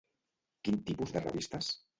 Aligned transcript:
Quin 0.67 0.81
tipus 0.89 1.15
de 1.19 1.25
revistes? 1.29 1.73